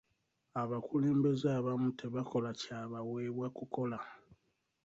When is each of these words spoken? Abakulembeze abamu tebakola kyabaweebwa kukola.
Abakulembeze 0.61 1.47
abamu 1.59 1.89
tebakola 1.99 2.49
kyabaweebwa 2.61 3.47
kukola. 3.57 3.99